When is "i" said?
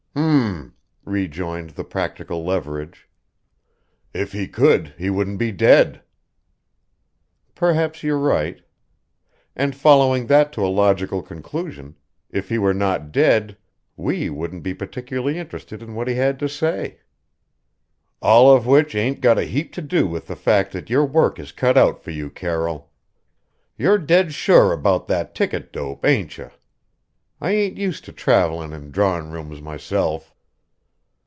27.41-27.51